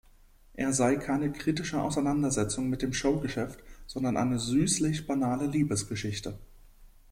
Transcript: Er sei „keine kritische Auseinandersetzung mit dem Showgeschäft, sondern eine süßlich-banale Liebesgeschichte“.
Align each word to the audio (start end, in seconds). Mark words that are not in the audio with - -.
Er 0.55 0.73
sei 0.73 0.95
„keine 0.95 1.31
kritische 1.31 1.79
Auseinandersetzung 1.79 2.67
mit 2.71 2.81
dem 2.81 2.91
Showgeschäft, 2.91 3.59
sondern 3.85 4.17
eine 4.17 4.39
süßlich-banale 4.39 5.45
Liebesgeschichte“. 5.45 6.39